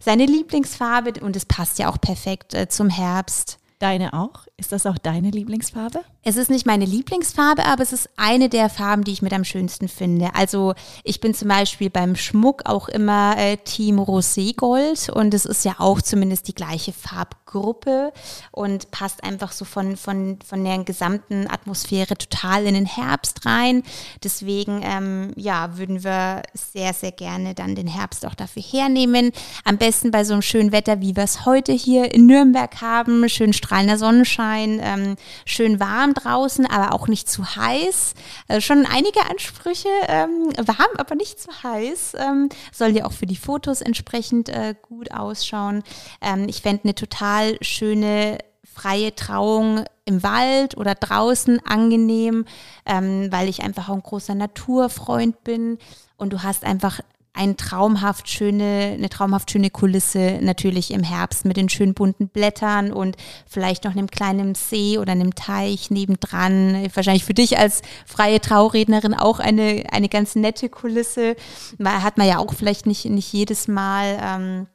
[0.00, 3.58] seine Lieblingsfarbe und es passt ja auch perfekt äh, zum Herbst.
[3.80, 4.46] Deine auch?
[4.60, 6.00] Ist das auch deine Lieblingsfarbe?
[6.22, 9.42] Es ist nicht meine Lieblingsfarbe, aber es ist eine der Farben, die ich mit am
[9.42, 10.34] schönsten finde.
[10.34, 15.64] Also ich bin zum Beispiel beim Schmuck auch immer äh, Team Roségold und es ist
[15.64, 18.12] ja auch zumindest die gleiche Farbgruppe
[18.50, 23.82] und passt einfach so von, von, von der gesamten Atmosphäre total in den Herbst rein.
[24.22, 29.32] Deswegen, ähm, ja, würden wir sehr, sehr gerne dann den Herbst auch dafür hernehmen.
[29.64, 33.26] Am besten bei so einem schönen Wetter, wie wir es heute hier in Nürnberg haben.
[33.30, 38.14] Schön strahlender Sonnenschein, ähm, schön warm warm draußen, aber auch nicht zu heiß.
[38.48, 42.14] Also schon einige Ansprüche, ähm, warm, aber nicht zu heiß.
[42.18, 45.82] Ähm, soll ja auch für die Fotos entsprechend äh, gut ausschauen.
[46.20, 48.38] Ähm, ich fände eine total schöne
[48.72, 52.46] freie Trauung im Wald oder draußen angenehm,
[52.86, 55.78] ähm, weil ich einfach auch ein großer Naturfreund bin.
[56.16, 57.00] Und du hast einfach
[57.32, 62.92] ein traumhaft schöne, eine traumhaft schöne Kulisse natürlich im Herbst mit den schönen bunten Blättern
[62.92, 63.16] und
[63.46, 66.88] vielleicht noch einem kleinen See oder einem Teich nebendran.
[66.94, 71.36] Wahrscheinlich für dich als freie Traurednerin auch eine, eine ganz nette Kulisse.
[71.82, 74.18] Hat man ja auch vielleicht nicht, nicht jedes Mal.
[74.22, 74.66] Ähm,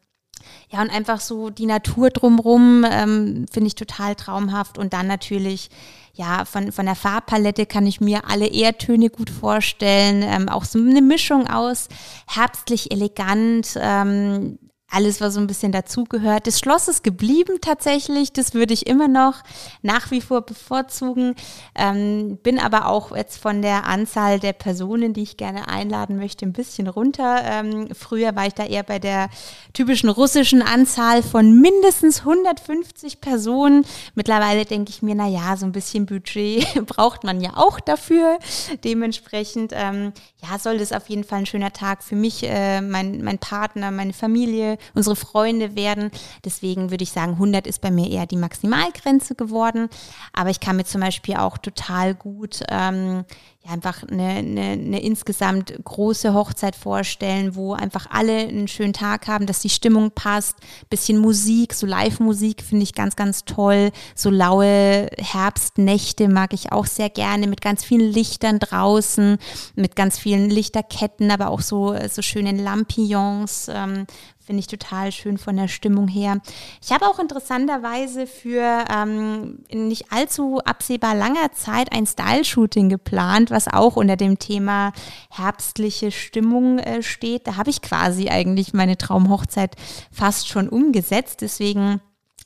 [0.72, 4.78] Ja, und einfach so die Natur drumrum ähm, finde ich total traumhaft.
[4.78, 5.70] Und dann natürlich,
[6.16, 10.24] ja, von, von der Farbpalette kann ich mir alle Erdtöne gut vorstellen.
[10.24, 11.90] Ähm, auch so eine Mischung aus
[12.28, 14.58] herbstlich elegant, ähm,
[14.90, 16.48] alles, was so ein bisschen dazugehört.
[16.48, 18.32] Das Schloss ist geblieben tatsächlich.
[18.32, 19.42] Das würde ich immer noch
[19.82, 21.36] nach wie vor bevorzugen.
[21.76, 26.46] Ähm, bin aber auch jetzt von der Anzahl der Personen, die ich gerne einladen möchte,
[26.46, 27.42] ein bisschen runter.
[27.44, 29.30] Ähm, früher war ich da eher bei der
[29.74, 33.86] typischen russischen Anzahl von mindestens 150 Personen.
[34.14, 38.38] Mittlerweile denke ich mir, na ja, so ein bisschen Budget braucht man ja auch dafür.
[38.84, 43.24] Dementsprechend, ähm, ja, soll das auf jeden Fall ein schöner Tag für mich, äh, mein,
[43.24, 46.12] mein Partner, meine Familie unsere Freunde werden.
[46.44, 49.90] Deswegen würde ich sagen, 100 ist bei mir eher die Maximalgrenze geworden.
[50.34, 53.26] Aber ich kann mir zum Beispiel auch total gut ähm,
[53.66, 59.28] ja, einfach eine, eine, eine insgesamt große Hochzeit vorstellen, wo einfach alle einen schönen Tag
[59.28, 60.58] haben, dass die Stimmung passt.
[60.90, 63.92] Bisschen Musik, so Live-Musik finde ich ganz, ganz toll.
[64.14, 69.38] So laue Herbstnächte mag ich auch sehr gerne mit ganz vielen Lichtern draußen,
[69.76, 74.06] mit ganz vielen Lichterketten, aber auch so, so schönen Lampions, ähm,
[74.46, 76.40] Finde ich total schön von der Stimmung her.
[76.80, 83.50] Ich habe auch interessanterweise für ähm, in nicht allzu absehbar langer Zeit ein Style-Shooting geplant,
[83.50, 84.94] was auch unter dem Thema
[85.32, 87.48] herbstliche Stimmung äh, steht.
[87.48, 89.76] Da habe ich quasi eigentlich meine Traumhochzeit
[90.12, 91.42] fast schon umgesetzt.
[91.42, 92.00] Deswegen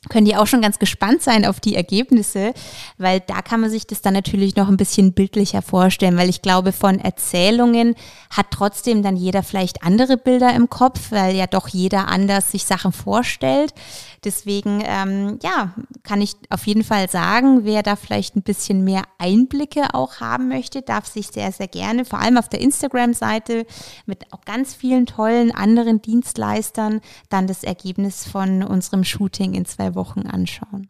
[0.07, 2.53] können die auch schon ganz gespannt sein auf die Ergebnisse,
[2.97, 6.41] weil da kann man sich das dann natürlich noch ein bisschen bildlicher vorstellen, weil ich
[6.41, 7.95] glaube, von Erzählungen
[8.29, 12.63] hat trotzdem dann jeder vielleicht andere Bilder im Kopf, weil ja doch jeder anders sich
[12.63, 13.73] Sachen vorstellt.
[14.23, 19.03] Deswegen, ähm, ja, kann ich auf jeden Fall sagen, wer da vielleicht ein bisschen mehr
[19.17, 23.65] Einblicke auch haben möchte, darf sich sehr, sehr gerne, vor allem auf der Instagram-Seite
[24.05, 29.95] mit auch ganz vielen tollen anderen Dienstleistern, dann das Ergebnis von unserem Shooting in zwei
[29.95, 30.89] Wochen anschauen.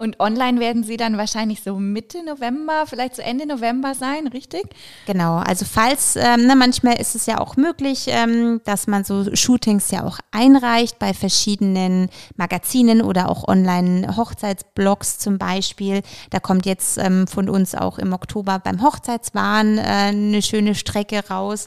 [0.00, 4.62] Und online werden sie dann wahrscheinlich so Mitte November, vielleicht so Ende November sein, richtig?
[5.06, 9.34] Genau, also falls, ähm, na, manchmal ist es ja auch möglich, ähm, dass man so
[9.34, 16.02] Shootings ja auch einreicht bei verschiedenen Magazinen oder auch Online-Hochzeitsblogs zum Beispiel.
[16.30, 21.28] Da kommt jetzt ähm, von uns auch im Oktober beim Hochzeitswahn äh, eine schöne Strecke
[21.28, 21.66] raus.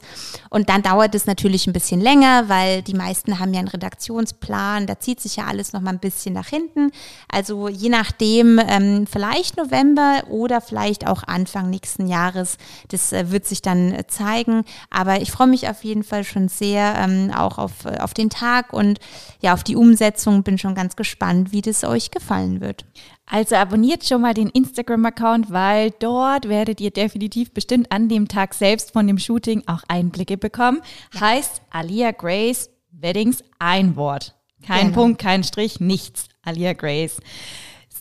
[0.49, 4.87] Und dann dauert es natürlich ein bisschen länger, weil die meisten haben ja einen Redaktionsplan,
[4.87, 6.91] da zieht sich ja alles noch mal ein bisschen nach hinten.
[7.27, 12.57] Also je nach nachdem ähm, vielleicht November oder vielleicht auch Anfang nächsten Jahres.
[12.89, 14.63] Das äh, wird sich dann äh, zeigen.
[14.91, 18.29] Aber ich freue mich auf jeden Fall schon sehr ähm, auch auf, äh, auf den
[18.29, 18.99] Tag und
[19.41, 20.43] ja, auf die Umsetzung.
[20.43, 22.85] Bin schon ganz gespannt, wie das euch gefallen wird.
[23.25, 28.53] Also abonniert schon mal den Instagram-Account, weil dort werdet ihr definitiv bestimmt an dem Tag
[28.53, 30.81] selbst von dem Shooting auch Einblicke bekommen.
[31.13, 31.21] Ja.
[31.21, 34.35] Heißt Alia Grace Weddings ein Wort.
[34.63, 35.01] Kein genau.
[35.01, 36.27] Punkt, kein Strich, nichts.
[36.43, 37.19] Alia Grace.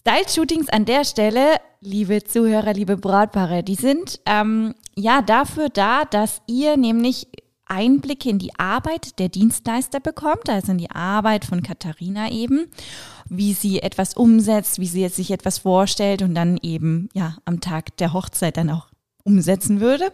[0.01, 6.41] Style-Shootings an der Stelle, liebe Zuhörer, liebe Brautpaare, die sind ähm, ja dafür da, dass
[6.47, 7.29] ihr nämlich
[7.67, 12.71] Einblicke in die Arbeit der Dienstleister bekommt, also in die Arbeit von Katharina eben,
[13.29, 17.95] wie sie etwas umsetzt, wie sie sich etwas vorstellt und dann eben ja am Tag
[17.99, 18.89] der Hochzeit dann auch
[19.23, 20.11] umsetzen würde.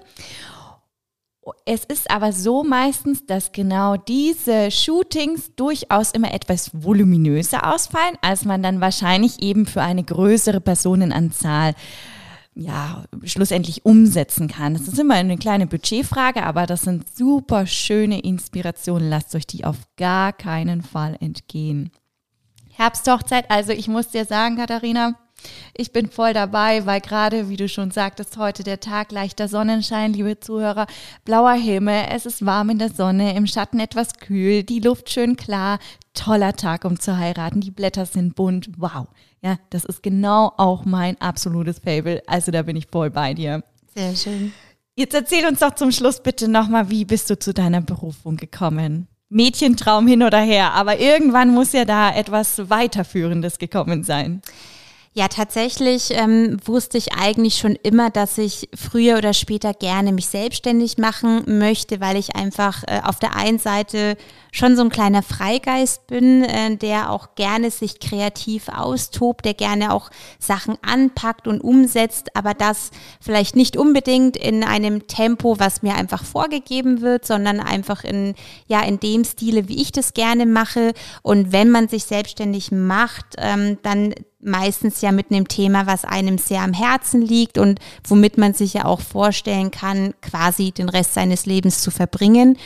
[1.64, 8.44] Es ist aber so meistens, dass genau diese Shootings durchaus immer etwas voluminöser ausfallen, als
[8.44, 11.74] man dann wahrscheinlich eben für eine größere Personenanzahl
[12.56, 14.72] ja, schlussendlich umsetzen kann.
[14.72, 19.10] Das ist immer eine kleine Budgetfrage, aber das sind super schöne Inspirationen.
[19.10, 21.90] Lasst euch die auf gar keinen Fall entgehen.
[22.72, 25.14] Herbsthochzeit, also ich muss dir sagen, Katharina,
[25.74, 30.12] ich bin voll dabei, weil gerade, wie du schon sagtest, heute der Tag leichter Sonnenschein,
[30.12, 30.86] liebe Zuhörer,
[31.24, 35.36] blauer Himmel, es ist warm in der Sonne, im Schatten etwas kühl, die Luft schön
[35.36, 35.78] klar,
[36.14, 39.06] toller Tag, um zu heiraten, die Blätter sind bunt, wow.
[39.42, 43.62] Ja, das ist genau auch mein absolutes Fable, also da bin ich voll bei dir.
[43.94, 44.52] Sehr schön.
[44.94, 49.08] Jetzt erzähl uns doch zum Schluss bitte nochmal, wie bist du zu deiner Berufung gekommen?
[49.28, 54.40] Mädchentraum hin oder her, aber irgendwann muss ja da etwas weiterführendes gekommen sein.
[55.18, 60.26] Ja, tatsächlich ähm, wusste ich eigentlich schon immer, dass ich früher oder später gerne mich
[60.26, 64.18] selbstständig machen möchte, weil ich einfach äh, auf der einen Seite
[64.52, 69.94] schon so ein kleiner Freigeist bin, äh, der auch gerne sich kreativ austobt, der gerne
[69.94, 75.94] auch Sachen anpackt und umsetzt, aber das vielleicht nicht unbedingt in einem Tempo, was mir
[75.94, 78.34] einfach vorgegeben wird, sondern einfach in,
[78.66, 80.92] ja, in dem Stile, wie ich das gerne mache.
[81.22, 86.38] Und wenn man sich selbstständig macht, ähm, dann meistens ja mit einem Thema, was einem
[86.38, 91.14] sehr am Herzen liegt und womit man sich ja auch vorstellen kann, quasi den Rest
[91.14, 92.58] seines Lebens zu verbringen.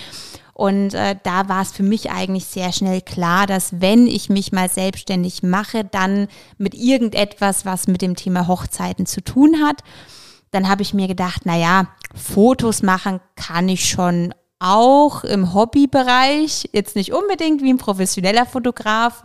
[0.60, 4.52] Und äh, da war es für mich eigentlich sehr schnell klar, dass wenn ich mich
[4.52, 9.82] mal selbstständig mache, dann mit irgendetwas, was mit dem Thema Hochzeiten zu tun hat.
[10.50, 16.68] Dann habe ich mir gedacht, na ja, Fotos machen kann ich schon auch im Hobbybereich,
[16.72, 19.22] jetzt nicht unbedingt wie ein professioneller Fotograf.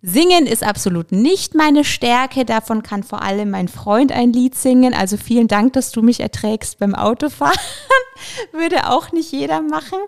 [0.00, 2.44] Singen ist absolut nicht meine Stärke.
[2.44, 4.94] Davon kann vor allem mein Freund ein Lied singen.
[4.94, 7.58] Also vielen Dank, dass du mich erträgst beim Autofahren.
[8.52, 9.98] Würde auch nicht jeder machen.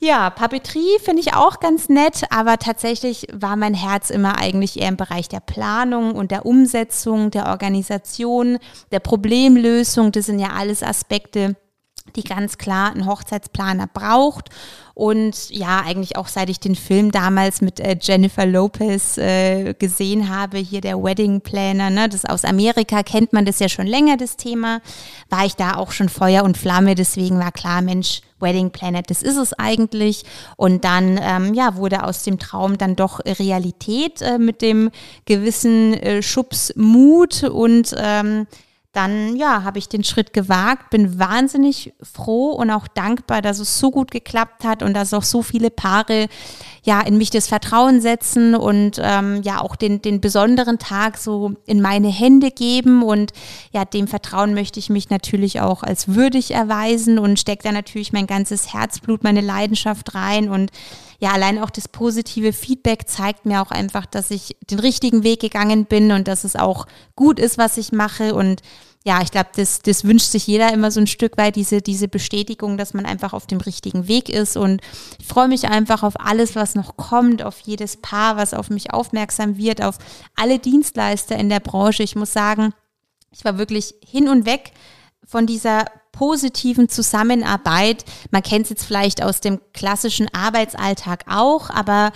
[0.00, 4.88] Ja, Papeterie finde ich auch ganz nett, aber tatsächlich war mein Herz immer eigentlich eher
[4.88, 8.58] im Bereich der Planung und der Umsetzung, der Organisation,
[8.92, 10.12] der Problemlösung.
[10.12, 11.56] Das sind ja alles Aspekte,
[12.16, 14.50] die ganz klar einen Hochzeitsplaner braucht.
[14.94, 20.28] Und ja, eigentlich auch seit ich den Film damals mit äh, Jennifer Lopez äh, gesehen
[20.28, 24.16] habe, hier der Wedding Planner, ne, das aus Amerika kennt man das ja schon länger,
[24.16, 24.80] das Thema,
[25.30, 26.96] war ich da auch schon Feuer und Flamme.
[26.96, 30.24] Deswegen war klar, Mensch, Wedding Planet, das ist es eigentlich.
[30.56, 34.90] Und dann, ähm, ja, wurde aus dem Traum dann doch Realität äh, mit dem
[35.26, 38.48] gewissen äh, Schubs Mut und ähm,
[38.98, 43.78] dann ja, habe ich den Schritt gewagt, bin wahnsinnig froh und auch dankbar, dass es
[43.78, 46.26] so gut geklappt hat und dass auch so viele Paare
[46.82, 51.52] ja in mich das Vertrauen setzen und ähm, ja auch den, den besonderen Tag so
[51.64, 53.32] in meine Hände geben und
[53.70, 58.12] ja, dem Vertrauen möchte ich mich natürlich auch als würdig erweisen und stecke da natürlich
[58.12, 60.72] mein ganzes Herzblut, meine Leidenschaft rein und
[61.20, 65.40] ja, allein auch das positive Feedback zeigt mir auch einfach, dass ich den richtigen Weg
[65.40, 66.86] gegangen bin und dass es auch
[67.16, 68.62] gut ist, was ich mache und
[69.04, 72.08] ja, ich glaube, das, das wünscht sich jeder immer so ein Stück weit, diese, diese
[72.08, 74.56] Bestätigung, dass man einfach auf dem richtigen Weg ist.
[74.56, 74.82] Und
[75.18, 78.92] ich freue mich einfach auf alles, was noch kommt, auf jedes Paar, was auf mich
[78.92, 79.98] aufmerksam wird, auf
[80.36, 82.02] alle Dienstleister in der Branche.
[82.02, 82.74] Ich muss sagen,
[83.30, 84.72] ich war wirklich hin und weg
[85.24, 88.04] von dieser positiven Zusammenarbeit.
[88.30, 92.12] Man kennt es jetzt vielleicht aus dem klassischen Arbeitsalltag auch, aber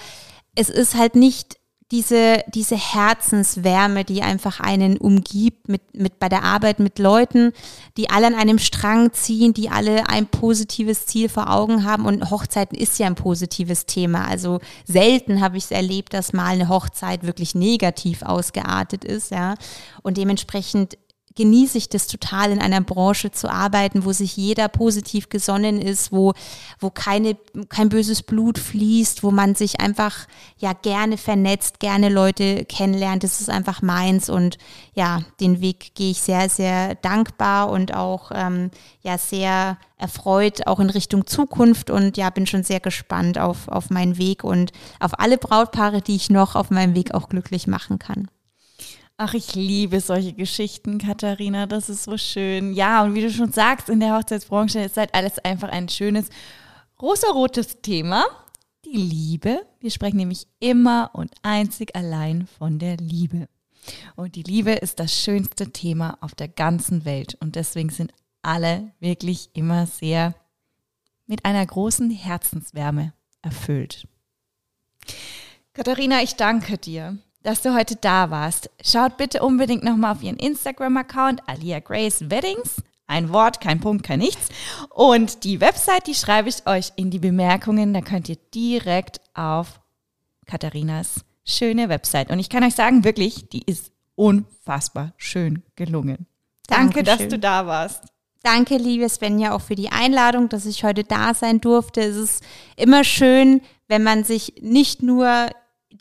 [0.56, 1.56] es ist halt nicht
[1.92, 7.52] diese, diese Herzenswärme, die einfach einen umgibt mit, mit bei der Arbeit mit Leuten,
[7.98, 12.06] die alle an einem Strang ziehen, die alle ein positives Ziel vor Augen haben.
[12.06, 14.26] Und Hochzeiten ist ja ein positives Thema.
[14.26, 19.54] Also selten habe ich es erlebt, dass mal eine Hochzeit wirklich negativ ausgeartet ist, ja.
[20.02, 20.96] Und dementsprechend
[21.34, 26.12] genieße ich das total, in einer Branche zu arbeiten, wo sich jeder positiv gesonnen ist,
[26.12, 26.34] wo,
[26.78, 27.36] wo keine,
[27.68, 30.26] kein böses Blut fließt, wo man sich einfach
[30.58, 33.24] ja gerne vernetzt, gerne Leute kennenlernt.
[33.24, 34.58] Das ist einfach meins und
[34.94, 38.70] ja, den Weg gehe ich sehr, sehr dankbar und auch ähm,
[39.02, 43.90] ja sehr erfreut, auch in Richtung Zukunft und ja, bin schon sehr gespannt auf, auf
[43.90, 47.98] meinen Weg und auf alle Brautpaare, die ich noch auf meinem Weg auch glücklich machen
[47.98, 48.28] kann.
[49.24, 51.66] Ach, ich liebe solche Geschichten, Katharina.
[51.66, 52.72] Das ist so schön.
[52.72, 56.28] Ja, und wie du schon sagst, in der Hochzeitsbranche ist halt alles einfach ein schönes
[57.00, 58.24] rosarotes Thema.
[58.84, 59.64] Die Liebe.
[59.78, 63.48] Wir sprechen nämlich immer und einzig allein von der Liebe.
[64.16, 67.36] Und die Liebe ist das schönste Thema auf der ganzen Welt.
[67.38, 68.12] Und deswegen sind
[68.42, 70.34] alle wirklich immer sehr
[71.28, 74.08] mit einer großen Herzenswärme erfüllt.
[75.74, 78.70] Katharina, ich danke dir dass du heute da warst.
[78.84, 82.82] Schaut bitte unbedingt nochmal auf ihren Instagram-Account, Alia Grace Weddings.
[83.06, 84.48] Ein Wort, kein Punkt, kein nichts.
[84.88, 87.92] Und die Website, die schreibe ich euch in die Bemerkungen.
[87.92, 89.80] Da könnt ihr direkt auf
[90.46, 92.30] Katharinas schöne Website.
[92.30, 96.26] Und ich kann euch sagen, wirklich, die ist unfassbar schön gelungen.
[96.68, 97.04] Danke, Dankeschön.
[97.04, 98.04] dass du da warst.
[98.42, 102.00] Danke, liebe Svenja, auch für die Einladung, dass ich heute da sein durfte.
[102.00, 102.42] Es ist
[102.76, 105.48] immer schön, wenn man sich nicht nur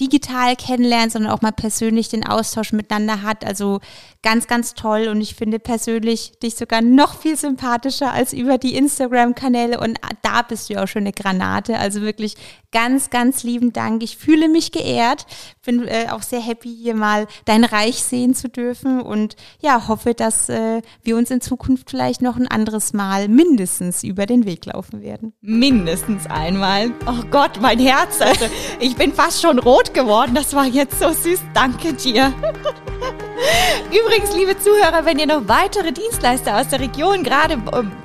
[0.01, 3.45] digital kennenlernt, sondern auch mal persönlich den Austausch miteinander hat.
[3.45, 3.79] Also
[4.23, 5.07] ganz, ganz toll.
[5.07, 9.79] Und ich finde persönlich dich sogar noch viel sympathischer als über die Instagram-Kanäle.
[9.79, 11.77] Und da bist du ja auch schon eine Granate.
[11.77, 12.35] Also wirklich
[12.71, 14.01] ganz, ganz lieben Dank.
[14.01, 15.27] Ich fühle mich geehrt.
[15.65, 19.01] Bin äh, auch sehr happy, hier mal dein Reich sehen zu dürfen.
[19.01, 24.03] Und ja, hoffe, dass äh, wir uns in Zukunft vielleicht noch ein anderes Mal mindestens
[24.03, 25.33] über den Weg laufen werden.
[25.41, 26.91] Mindestens einmal.
[27.05, 28.21] Oh Gott, mein Herz.
[28.21, 28.45] Also
[28.79, 30.33] ich bin fast schon rot geworden.
[30.35, 31.41] Das war jetzt so süß.
[31.53, 32.33] Danke dir.
[33.91, 37.57] Übrigens, liebe Zuhörer, wenn ihr noch weitere Dienstleister aus der Region, gerade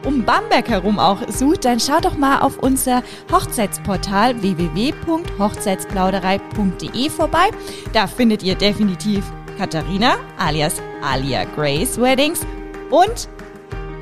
[0.05, 7.51] um Bamberg herum auch sucht, dann schaut doch mal auf unser Hochzeitsportal www.hochzeitsplauderei.de vorbei.
[7.93, 9.25] Da findet ihr definitiv
[9.59, 12.47] Katharina alias Alia Grace Weddings
[12.91, 13.29] und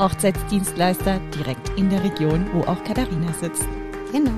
[0.01, 3.69] Hochzeitsdienstleister direkt in der Region, wo auch Katharina sitzt.
[4.13, 4.33] Genau.